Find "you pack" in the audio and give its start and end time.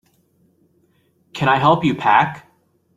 1.85-2.51